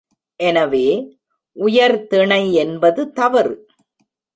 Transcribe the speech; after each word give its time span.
எனவே, 0.39 0.87
உயர்திணையென்பது 1.57 3.11
தவறு. 3.11 3.67